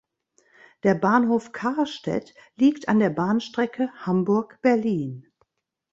[0.81, 5.31] Der Bahnhof "Karstädt" liegt an der Bahnstrecke Hamburg–Berlin.